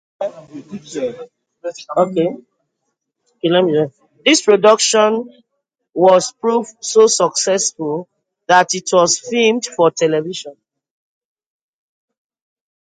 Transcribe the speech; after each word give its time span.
This 1.61 1.85
production 4.43 5.43
proved 6.39 6.75
so 6.83 7.05
successful 7.05 8.09
that 8.47 8.69
it 8.73 8.89
was 8.93 9.19
filmed 9.19 9.67
for 9.67 9.91
television. 9.91 10.55